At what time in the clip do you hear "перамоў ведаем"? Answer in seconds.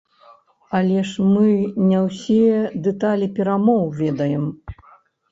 3.35-4.49